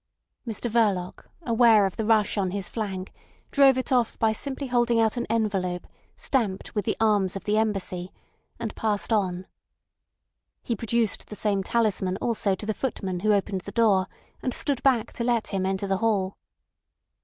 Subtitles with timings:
[0.47, 3.13] Mr Verloc, aware of the rush on his flank,
[3.51, 5.85] drove it off by simply holding out an envelope
[6.17, 8.11] stamped with the arms of the Embassy,
[8.59, 9.45] and passed on.
[10.63, 14.07] He produced the same talisman also to the footman who opened the door,
[14.41, 16.35] and stood back to let him enter the hall.